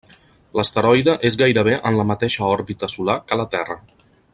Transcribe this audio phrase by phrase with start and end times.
[0.59, 3.81] L'asteroide és gairebé en la mateixa òrbita solar que la Terra.